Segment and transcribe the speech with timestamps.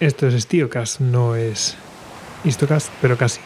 [0.00, 1.76] Esto es StioCast, no es
[2.42, 3.40] Histocast, pero casi.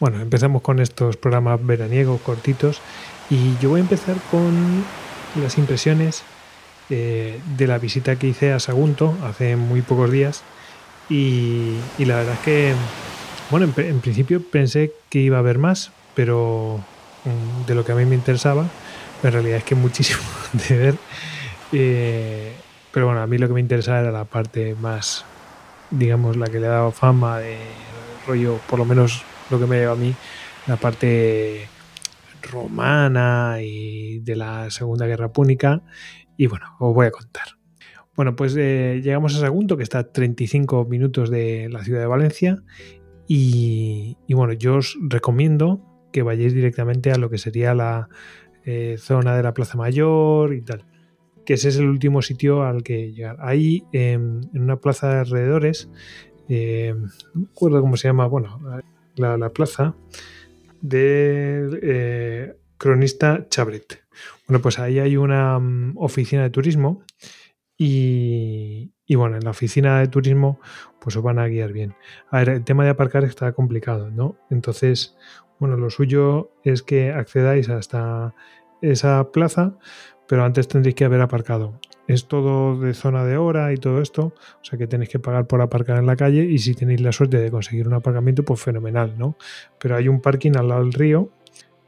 [0.00, 2.80] Bueno, empezamos con estos programas veraniegos cortitos
[3.28, 4.84] y yo voy a empezar con
[5.42, 6.22] las impresiones
[6.88, 10.42] eh, de la visita que hice a Sagunto hace muy pocos días
[11.10, 12.74] y, la verdad es que,
[13.50, 16.80] bueno, en, principio pensé que iba a haber más, pero
[17.26, 18.66] mm, de lo que a mí me interesaba,
[19.22, 20.22] en realidad es que muchísimo
[20.68, 20.94] de ver.
[21.72, 22.52] Eh,
[22.92, 25.26] pero bueno, a mí lo que me interesaba era la parte más,
[25.92, 27.58] digamos, la que le ha dado fama de
[28.26, 30.14] rollo, por lo menos lo que me lleva a mí,
[30.66, 31.68] la parte
[32.42, 35.82] romana y de la Segunda Guerra Púnica.
[36.36, 37.44] Y bueno, os voy a contar.
[38.16, 42.06] Bueno, pues eh, llegamos a Sagunto, que está a 35 minutos de la ciudad de
[42.06, 42.62] Valencia.
[43.26, 45.80] Y, bueno, yo os recomiendo
[46.12, 48.08] que vayáis directamente a lo que sería la
[48.64, 50.84] eh, zona de la Plaza Mayor y tal.
[51.44, 53.36] Que ese es el último sitio al que llegar.
[53.40, 55.90] Ahí, en una plaza de alrededores,
[56.48, 56.94] eh,
[57.34, 58.60] no recuerdo cómo se llama, bueno,
[59.16, 59.94] la, plaza
[60.80, 64.02] de cronista Chabret.
[64.48, 67.04] Bueno, pues ahí hay una mm, oficina de turismo
[67.78, 70.60] y, bueno, en la oficina de turismo
[71.00, 71.94] pues os van a guiar bien.
[72.30, 74.36] A ver, el tema de aparcar está complicado, ¿no?
[74.50, 75.16] Entonces,
[75.58, 78.34] bueno, lo suyo es que accedáis hasta
[78.80, 79.78] esa plaza,
[80.32, 81.78] pero antes tendréis que haber aparcado.
[82.08, 85.46] Es todo de zona de hora y todo esto, o sea que tenéis que pagar
[85.46, 88.58] por aparcar en la calle y si tenéis la suerte de conseguir un aparcamiento, pues
[88.58, 89.36] fenomenal, ¿no?
[89.78, 91.28] Pero hay un parking al lado del río,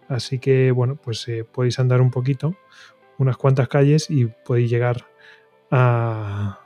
[0.08, 2.54] así que bueno, pues eh, podéis andar un poquito,
[3.16, 5.06] unas cuantas calles y podéis llegar
[5.70, 6.60] a,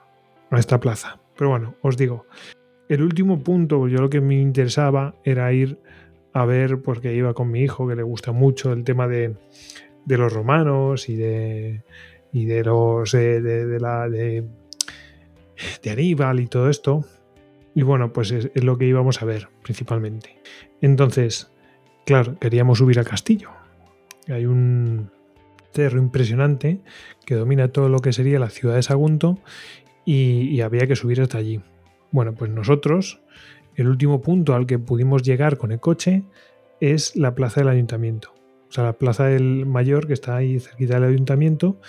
[0.50, 1.20] esta plaza.
[1.36, 2.26] Pero bueno, os digo,
[2.88, 5.78] el último punto, yo lo que me interesaba era ir
[6.32, 9.36] a ver, porque iba con mi hijo, que le gusta mucho el tema de,
[10.16, 11.82] los romanos y de,
[12.32, 14.44] y de los eh, de, la de,
[15.90, 17.04] Aníbal y todo esto.
[17.74, 20.40] Y bueno, pues es, es, lo que íbamos a ver principalmente.
[20.80, 21.52] Entonces,
[22.06, 23.50] claro, queríamos subir al castillo.
[24.28, 25.10] Hay un,
[25.72, 26.80] cerro impresionante
[27.24, 29.38] que domina todo lo que sería la ciudad de Sagunto
[30.04, 31.60] y, había que subir hasta allí.
[32.10, 33.20] Bueno, pues nosotros,
[33.76, 36.24] el último punto al que pudimos llegar con el coche
[36.80, 38.34] es la plaza del ayuntamiento.
[38.68, 41.80] O sea, la plaza del mayor que está ahí cerquita del ayuntamiento.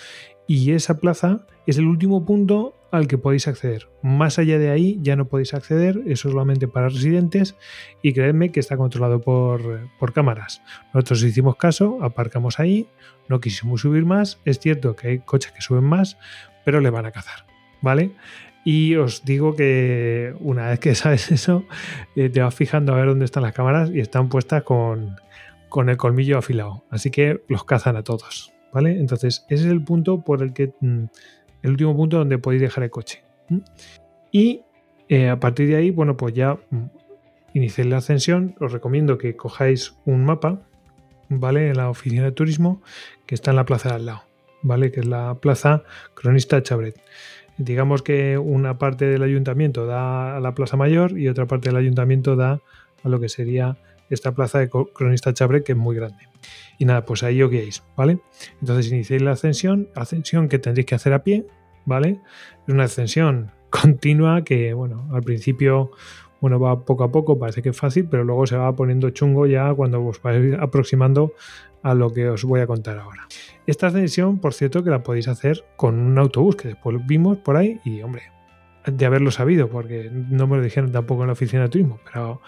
[0.46, 3.88] Y esa plaza es el último punto al que podéis acceder.
[4.02, 7.54] Más allá de ahí ya no podéis acceder, eso es solamente para residentes
[8.02, 10.62] y creedme que está controlado por, por, cámaras.
[10.92, 12.88] Nosotros hicimos caso, aparcamos ahí,
[13.28, 16.18] no quisimos subir más, es cierto que hay coches que suben más,
[16.64, 17.46] pero le van a cazar,
[17.80, 18.10] ¿vale?
[18.64, 21.64] Y os digo que una vez que sabes eso,
[22.16, 25.16] eh, te vas fijando a ver dónde están las cámaras y están puestas con,
[25.70, 28.98] con el colmillo afilado, así que los cazan a todos, ¿vale?
[28.98, 30.74] Entonces ese es el punto por el que...
[30.80, 31.04] Mm,
[31.62, 33.22] el último punto donde podéis dejar el coche.
[34.32, 34.62] Y
[35.08, 36.84] eh, a partir de ahí, bueno, pues ya mm,
[37.54, 38.54] iniciéis la ascensión.
[38.60, 40.62] Os recomiendo que cojáis un mapa,
[41.28, 41.68] ¿vale?
[41.68, 42.82] En la oficina de turismo
[43.26, 44.22] que está en la plaza de al lado,
[44.62, 44.90] ¿vale?
[44.90, 45.82] Que es la plaza
[46.14, 47.00] Cronista Chabret.
[47.58, 51.76] Digamos que una parte del ayuntamiento da a la plaza mayor y otra parte del
[51.76, 52.60] ayuntamiento da
[53.02, 53.76] a lo que sería
[54.10, 56.28] esta plaza de Cronista Chabret, que es muy grande.
[56.78, 58.18] Y nada, pues ahí os guiáis, ¿vale?
[58.60, 61.46] Entonces iniciéis la ascensión, ascensión que tendréis que hacer a pie,
[61.84, 62.20] ¿vale?
[62.66, 65.92] Es una ascensión continua que, bueno, al principio,
[66.40, 69.46] bueno, va poco a poco, parece que es fácil, pero luego se va poniendo chungo
[69.46, 71.32] ya cuando os vais aproximando
[71.82, 73.26] a lo que os voy a contar ahora.
[73.66, 77.56] Esta ascensión, por cierto, que la podéis hacer con un autobús que después vimos por
[77.56, 78.22] ahí y, hombre,
[78.86, 82.40] de haberlo sabido, porque no me lo dijeron tampoco en la oficina de turismo, pero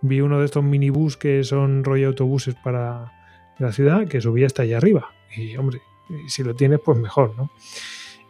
[0.00, 3.12] vi uno de estos minibús que son rollo autobuses para
[3.58, 5.10] la ciudad que subía hasta allá arriba.
[5.36, 5.80] Y hombre,
[6.28, 7.50] si lo tienes, pues mejor, ¿no?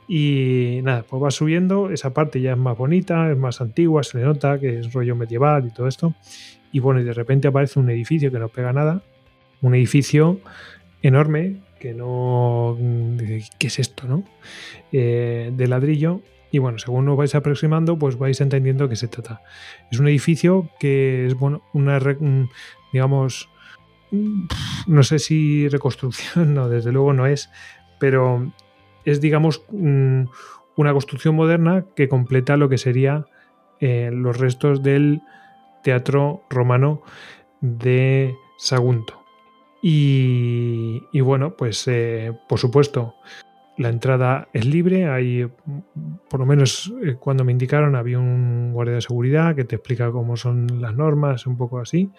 [0.08, 4.18] Y nada, pues va subiendo, esa parte ya es más bonita, es más antigua, se
[4.18, 6.14] le nota que es rollo medieval y todo esto.
[6.72, 9.02] Y bueno, y de repente aparece un edificio que no pega nada,
[9.60, 10.40] un edificio
[11.02, 12.76] enorme que no...
[13.58, 14.24] ¿Qué es esto, no?
[14.92, 16.20] Eh, de ladrillo.
[16.50, 19.42] Y bueno, según os vais aproximando, pues vais entendiendo que se trata.
[19.90, 21.98] Es un edificio que es, bueno, una,
[22.92, 23.50] digamos,
[24.86, 27.50] no sé si reconstrucción, no, desde luego no es,
[27.98, 28.50] pero
[29.04, 33.26] es, digamos, una construcción moderna que completa lo que sería
[33.80, 35.20] eh, los restos del
[35.82, 37.02] teatro romano
[37.60, 39.22] de Sagunto.
[39.80, 43.14] Y, bueno, pues eh, por supuesto,
[43.78, 45.48] la entrada es libre, hay,
[46.28, 50.10] por lo menos eh, cuando me indicaron, había un guardia de seguridad que te explica
[50.10, 52.10] cómo son las normas, un poco así,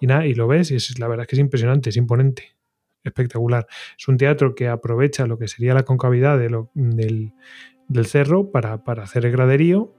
[0.00, 2.56] y nada, y lo ves, y es, la verdad es que es impresionante, es imponente,
[3.04, 3.66] espectacular.
[3.96, 9.24] Es un teatro que aprovecha lo que sería la concavidad del, del, cerro para, hacer
[9.24, 9.94] el graderío,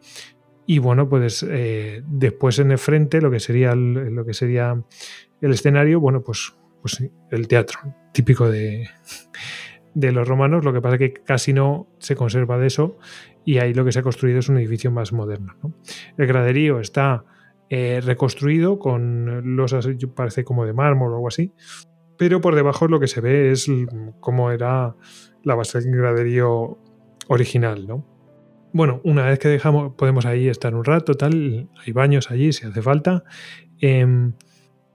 [0.65, 4.83] Y bueno, pues eh, después en el frente, lo que sería el, lo que sería
[5.39, 7.01] el escenario, bueno, pues, pues
[7.31, 7.79] el teatro,
[8.11, 8.89] típico de,
[9.95, 10.63] de los romanos.
[10.63, 12.99] Lo que pasa es que casi no se conserva de eso
[13.43, 15.55] y ahí lo que se ha construido es un edificio más moderno.
[16.17, 17.25] El graderío está
[17.69, 21.53] eh, reconstruido con losas, parece como de mármol o algo así,
[22.17, 23.67] pero por debajo lo que se ve es
[24.19, 24.95] cómo era
[25.43, 26.77] la base del graderío
[27.27, 28.05] original, ¿no?
[28.73, 32.67] Bueno, una vez que dejamos, podemos ahí estar un rato, tal, hay baños allí si
[32.67, 33.23] hace falta.
[33.79, 34.33] Em,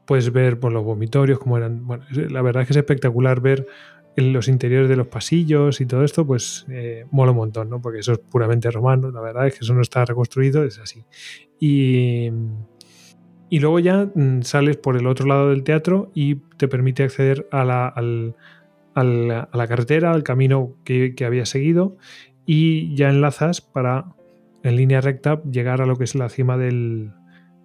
[0.05, 1.87] puedes ver por los vomitorios cómo eran.
[1.87, 3.67] Bueno, la verdad es que es espectacular ver
[4.17, 7.81] en los interiores de los pasillos y todo esto, pues eh, mola un montón, ¿no?
[7.81, 11.05] Porque eso es puramente romano, la verdad es que eso no está reconstruido, es así.
[11.59, 12.31] Y,
[13.49, 17.49] y luego ya mm, sales por el otro lado del teatro y te permite acceder
[17.51, 21.97] a la, a la carretera, al camino que, que había seguido
[22.47, 24.13] y ya enlazas para
[24.63, 27.13] en línea recta llegar a lo que es la cima del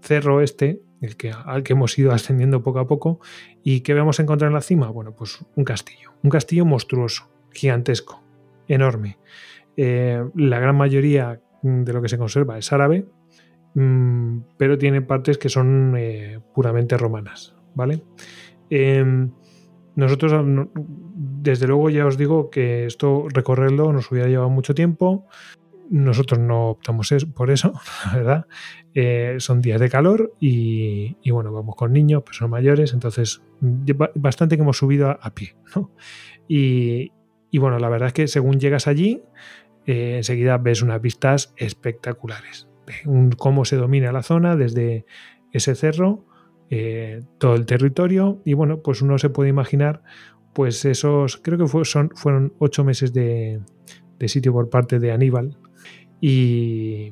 [0.01, 3.19] cerro este, el que, al que hemos ido ascendiendo poco a poco.
[3.63, 4.89] ¿Y qué vamos a encontrar en la cima?
[4.89, 8.23] Bueno, pues un castillo, un castillo monstruoso, gigantesco,
[8.67, 9.17] enorme.
[9.77, 13.05] Eh, la gran mayoría de lo que se conserva es árabe,
[13.73, 18.03] mm, pero tiene partes que son eh, puramente romanas, ¿vale?
[18.69, 19.31] Em,
[19.95, 20.33] nosotros,
[20.75, 25.25] desde luego, ya os digo que esto recorrerlo nos hubiera llevado mucho tiempo.
[25.89, 27.73] Nosotros no optamos por eso,
[28.13, 28.47] verdad.
[28.93, 33.41] Eh, son días de calor y, bueno, vamos con niños, personas mayores, entonces
[34.15, 35.55] bastante que hemos subido a, pie.
[36.47, 37.11] Y,
[37.57, 39.23] bueno, la verdad es que según llegas allí,
[39.85, 42.67] eh, enseguida ves unas vistas espectaculares.
[43.37, 45.05] cómo se domina la zona desde
[45.51, 46.25] ese cerro
[46.71, 50.01] eh, todo el territorio y bueno, pues uno se puede imaginar
[50.53, 53.61] pues esos, creo que son, fueron ocho meses de,
[54.27, 55.57] sitio por parte de Aníbal
[56.21, 57.11] y,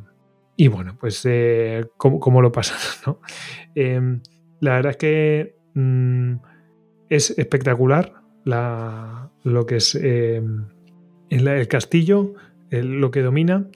[0.70, 3.20] bueno, pues eh, ¿cómo, lo pasaron,
[3.76, 4.22] em,
[4.60, 6.36] la verdad es que mm,
[7.10, 8.14] es espectacular
[8.46, 10.68] la, lo que es em,
[11.30, 12.34] el, castillo,
[12.70, 13.68] lo que domina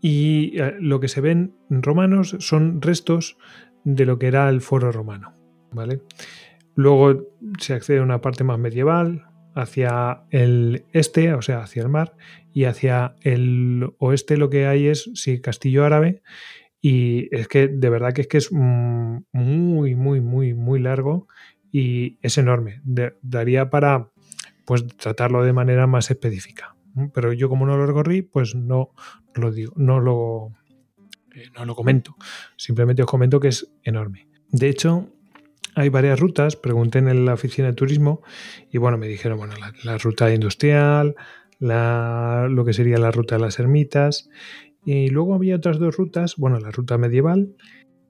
[0.00, 3.36] y eh, lo que se ven romanos son restos
[3.84, 5.34] de lo que era el foro romano.
[5.72, 6.00] ¿vale?
[6.74, 7.28] Luego
[7.58, 12.16] se accede a una parte más medieval, hacia el este, o sea, hacia el mar,
[12.52, 16.22] y hacia el oeste lo que hay es, sí, castillo árabe,
[16.80, 21.28] y es que de verdad que es que es muy, muy, muy, muy largo
[21.70, 22.80] y es enorme.
[23.22, 24.10] daría para
[24.64, 26.76] pues tratarlo de manera más específica.
[27.12, 28.90] Pero yo como no lo recorrí, pues no
[29.34, 30.52] lo digo, no lo,
[31.34, 32.16] eh, no lo comento,
[32.56, 34.28] simplemente os comento que es enorme.
[34.48, 35.12] De hecho,
[35.80, 38.22] hay varias rutas, pregunté en la oficina de turismo
[38.70, 39.54] y bueno, me dijeron, bueno,
[39.84, 41.14] la, ruta industrial,
[41.58, 44.28] lo que sería la ruta de las ermitas
[44.84, 47.54] y luego había otras dos rutas, bueno, la ruta medieval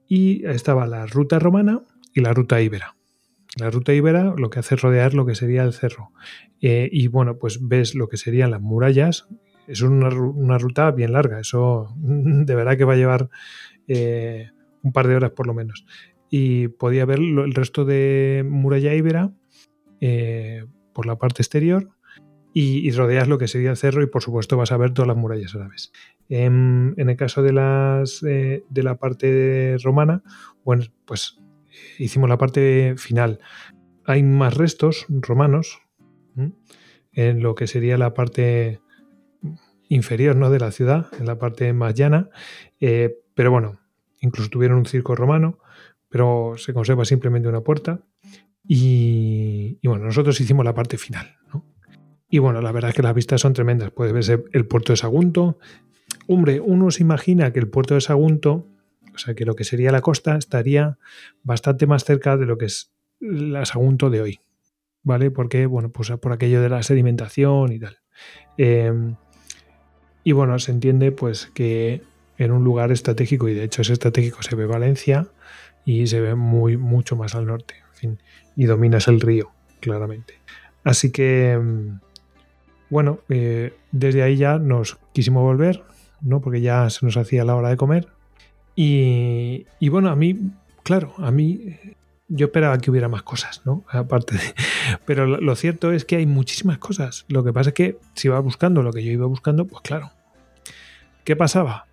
[0.07, 1.81] y estaba la ruta romana
[2.13, 2.95] y la ruta íbera.
[3.57, 6.11] La ruta íbera lo que hace rodear lo que sería el cerro.
[6.61, 9.27] Eh, y bueno, pues ves lo que serían las murallas
[9.67, 10.09] es una,
[10.57, 13.29] ruta bien larga, eso de verdad que va a llevar
[13.87, 14.49] eh,
[14.83, 15.85] un par de horas por lo menos.
[16.31, 19.31] Y podía ver el resto de muralla íbera
[19.99, 21.89] eh, por la parte exterior
[22.53, 25.17] y, rodeas lo que sería el cerro y por supuesto vas a ver todas las
[25.17, 25.91] murallas árabes.
[26.29, 30.23] En, el caso de, las, eh, de la parte romana,
[30.63, 31.39] bueno, pues
[31.99, 33.39] hicimos la parte final.
[34.05, 35.81] Hay más restos romanos
[37.13, 38.79] en lo que sería la parte
[39.89, 40.49] inferior ¿no?
[40.49, 42.29] de la ciudad, en la parte más llana.
[42.79, 43.79] Eh, pero bueno,
[44.21, 45.59] incluso tuvieron un circo romano,
[46.11, 48.01] pero se conserva simplemente una puerta.
[48.67, 51.37] Y, bueno, nosotros hicimos la parte final.
[52.29, 53.91] Y bueno, la verdad es que las vistas son tremendas.
[53.91, 55.57] Puedes ver el puerto de Sagunto.
[56.27, 58.67] Hombre, uno se imagina que el puerto de Sagunto,
[59.15, 60.99] o sea, que lo que sería la costa, estaría
[61.43, 64.39] bastante más cerca de lo que es la Sagunto de hoy.
[65.03, 65.31] ¿Vale?
[65.31, 67.97] Porque, bueno, pues por aquello de la sedimentación y tal.
[68.57, 69.15] Eh,
[70.25, 72.01] y bueno, se entiende pues que
[72.37, 75.29] en un lugar estratégico, y de hecho es estratégico, se ve Valencia
[75.85, 78.19] y se ve muy, mucho más al norte, en fin,
[78.55, 80.35] y dominas el río, claramente.
[80.83, 81.99] Así que, mm,
[82.89, 85.83] bueno, eh, desde ahí ya nos quisimos volver,
[86.21, 86.41] ¿no?
[86.41, 88.07] Porque ya se nos hacía la hora de comer.
[88.75, 90.51] Y, y bueno, a mí,
[90.83, 91.77] claro, a mí
[92.33, 93.83] yo esperaba que hubiera más cosas, ¿no?
[93.89, 94.55] Aparte de...
[95.05, 97.25] Pero lo, cierto es que hay muchísimas cosas.
[97.27, 100.11] Lo que pasa es que si iba buscando lo que yo iba buscando, pues claro.
[101.23, 101.85] ¿Qué pasaba?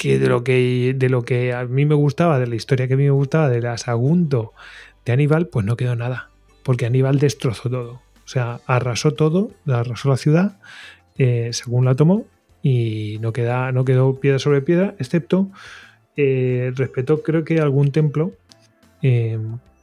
[0.00, 2.94] Que de lo que, de lo que a mí me gustaba, de la historia que
[2.94, 4.54] a mí me gustaba, de la Sagunto
[5.04, 6.30] de Aníbal, pues no quedó nada.
[6.62, 7.92] Porque Aníbal destrozó todo.
[8.24, 10.58] O sea, arrasó todo, arrasó la ciudad,
[11.18, 12.24] eh, según la tomó,
[12.62, 15.50] y no, queda, no quedó piedra sobre piedra, excepto
[16.16, 18.32] eh, respetó creo que algún templo
[19.02, 19.38] eh,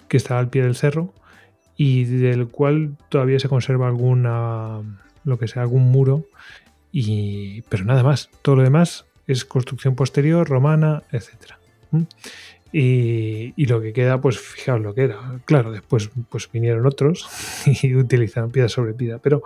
[0.07, 1.13] que estaba al pie del cerro
[1.75, 4.81] y del cual todavía se conserva alguna,
[5.25, 6.25] lo que sea, algún muro,
[6.91, 8.31] y, pero nada más.
[8.41, 11.53] Todo lo demás es construcción posterior, romana, etc.
[12.71, 15.39] Y, lo que queda, pues fijaos lo que era.
[15.45, 17.27] Claro, después pues vinieron otros
[17.83, 19.19] y utilizaron piedra sobre piedra.
[19.19, 19.43] Pero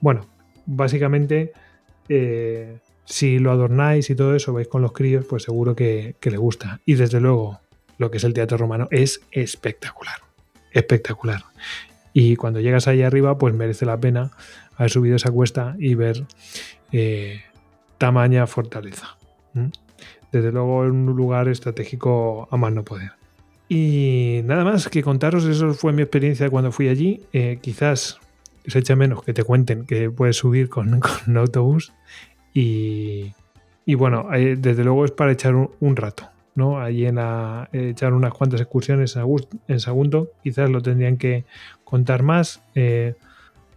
[0.00, 0.26] bueno,
[0.66, 1.52] básicamente,
[2.08, 6.30] eh, si lo adornáis y todo eso, vais con los críos, pues seguro que, que
[6.30, 6.80] le gusta.
[6.84, 7.60] Y desde luego,
[7.98, 10.16] lo que es el teatro romano es espectacular.
[10.72, 11.42] Espectacular.
[12.12, 14.30] Y cuando llegas ahí arriba, pues merece la pena
[14.76, 16.24] haber subido esa cuesta y ver
[16.92, 17.42] eh,
[17.98, 19.16] tamaña fortaleza.
[20.32, 23.12] Desde luego, en un lugar estratégico a más no poder.
[23.68, 27.22] Y nada más que contaros, eso fue mi experiencia cuando fui allí.
[27.32, 28.20] Eh, quizás
[28.66, 31.92] se echa menos que te cuenten que puedes subir con, con autobús.
[32.54, 33.32] Y,
[33.84, 36.28] y bueno, eh, desde luego es para echar un, rato.
[36.54, 36.78] ¿no?
[36.78, 39.16] Allí en a, echar unas cuantas excursiones
[39.68, 40.30] en Sagunto.
[40.42, 41.44] Quizás lo tendrían que
[41.84, 42.62] contar más.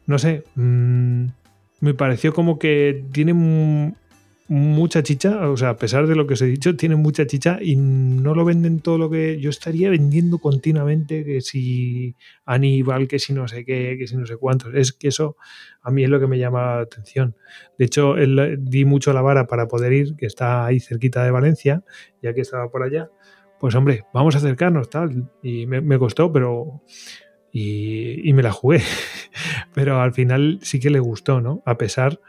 [0.06, 1.26] no sé, mmm,
[1.82, 3.34] me pareció como que tiene
[4.50, 7.60] mucha chicha, o sea, a pesar de lo que os he dicho, tiene mucha chicha
[7.62, 12.16] y no lo venden todo lo que yo estaría vendiendo continuamente, que si
[12.46, 14.74] Aníbal, que si no sé qué, que si no sé cuántos.
[14.74, 15.38] Es que eso
[15.82, 17.36] a mí es lo que me llama la atención.
[17.78, 21.32] De hecho, él, di mucho la vara para poder ir, que está ahí cerquita de
[21.32, 21.84] Valencia,
[22.22, 23.10] ya que estaba por allá.
[23.60, 25.30] Pues hombre, vamos a acercarnos, tal.
[25.44, 26.82] Y me, me costó, pero
[27.52, 28.82] y, me la jugué.
[29.74, 31.62] Pero al final sí que le gustó, ¿no?
[31.66, 32.20] A pesar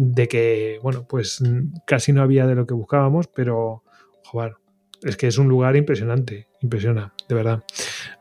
[0.00, 1.42] de que, bueno, pues
[1.84, 3.82] casi no había de lo que buscábamos, pero,
[4.22, 4.54] joder,
[5.02, 7.64] es que es un lugar impresionante, impresiona, de verdad.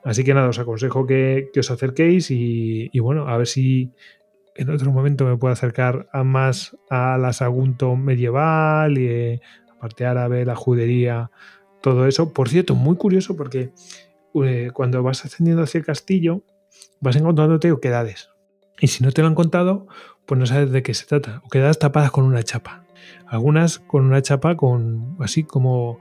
[0.04, 3.92] Así que nada, os aconsejo que, os acerquéis y, bueno, a ver si
[4.56, 9.78] en otro momento me puedo acercar a más a la Sagunto medieval y eh, la
[9.78, 11.30] parte árabe, la judería,
[11.84, 12.34] todo eso.
[12.34, 13.72] Por cierto, muy curioso porque
[14.44, 16.42] eh, cuando vas ascendiendo hacia el castillo,
[17.02, 18.30] vas encontrándote oquedades.
[18.80, 19.88] Y si no te lo han contado,
[20.28, 21.42] pues no sabes de qué se trata.
[21.46, 22.84] Oquedades tapadas con una chapa.
[23.26, 26.00] Algunas con una chapa con así como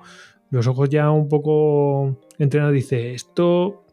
[0.50, 2.74] los ojos ya un poco entrenados.
[2.74, 3.84] Dice, esto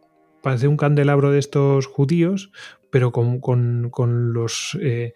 [0.41, 2.51] parece un candelabro de estos judíos,
[2.89, 5.13] pero con, los, eh,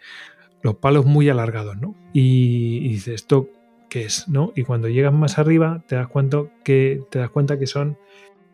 [0.61, 1.95] los palos muy alargados, ¿no?
[2.13, 3.49] Y, y dice, ¿esto
[3.89, 4.27] qué es?
[4.27, 4.53] ¿no?
[4.55, 7.97] Y cuando llegas más arriba, te das cuenta que, te das cuenta que son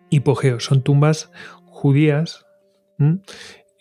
[0.09, 1.31] hipogeos, son tumbas
[1.65, 2.45] judías,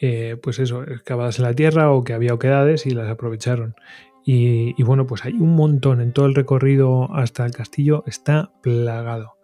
[0.05, 3.77] eh, pues eso, excavadas en la tierra o que había oquedades y las aprovecharon.
[4.25, 9.37] Y, bueno, pues hay un montón en todo el recorrido hasta el castillo, está plagado.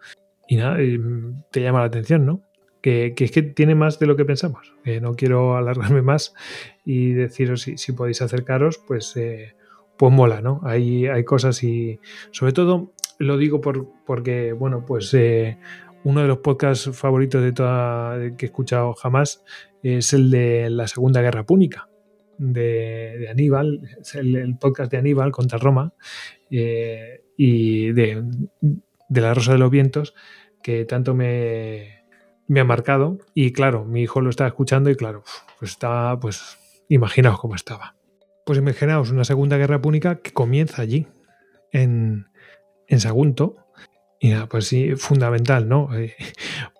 [0.48, 0.78] Y nada,
[1.52, 2.42] te llama la atención, ¿no?
[2.80, 4.74] Que, es que tiene más de lo que pensamos.
[5.00, 6.34] no quiero alargarme más
[6.84, 9.54] y deciros si, podéis acercaros, pues, eh,
[9.96, 10.60] pues mola, ¿no?
[10.64, 12.00] Hay, hay cosas y
[12.32, 15.58] sobre todo lo digo por, porque, bueno, pues eh,
[16.02, 19.44] uno de los podcasts favoritos de toda que he escuchado jamás
[19.82, 21.88] es el de la Segunda Guerra Púnica
[22.38, 23.80] de, Aníbal,
[24.14, 25.92] el, podcast de Aníbal contra Roma
[26.50, 28.24] eh, y de,
[29.08, 30.14] la Rosa de los Vientos
[30.62, 32.04] que tanto me,
[32.46, 35.22] me, ha marcado y claro, mi hijo lo estaba escuchando y claro,
[35.58, 36.58] pues estaba, pues
[36.88, 37.96] imaginaos cómo estaba.
[38.44, 41.06] Pues imaginaos una Segunda Guerra Púnica que comienza allí,
[41.70, 42.26] en,
[42.86, 43.56] en Sagunto,
[44.20, 45.88] y nada, pues sí, fundamental, ¿no?
[45.98, 46.14] Eh,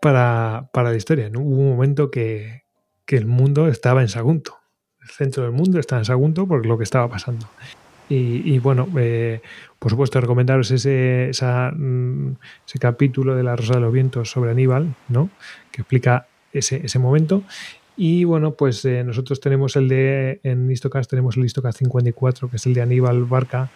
[0.00, 1.30] para, la historia.
[1.34, 2.62] Hubo un momento que,
[3.16, 4.56] el mundo estaba en Sagunto.
[5.00, 7.48] El centro del mundo estaba en Sagunto por lo que estaba pasando.
[8.10, 9.42] Y, bueno, eh,
[9.78, 12.30] por supuesto, recomendaros ese, mm,
[12.66, 15.28] ese capítulo de La Rosa de los Vientos sobre Aníbal, ¿no?
[15.70, 17.42] Que explica ese, ese momento.
[18.00, 22.56] Y bueno, pues eh, nosotros tenemos el de, en Histocast tenemos el Histocast 54, que
[22.56, 23.70] es el de Aníbal Barca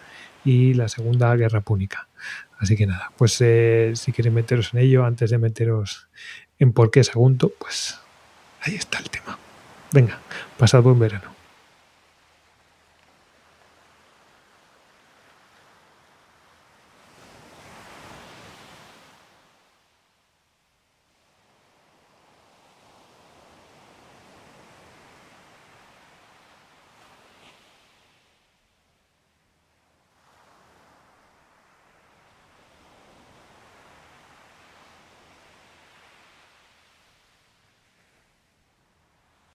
[0.45, 2.07] y la Segunda Guerra Púnica.
[2.57, 6.07] Así que nada, pues eh, si queréis meteros en ello, antes de meteros
[6.57, 7.99] en por qué Sagunto, pues
[8.63, 9.37] ahí está el tema.
[9.91, 10.19] Venga,
[10.57, 11.32] pasad buen verano.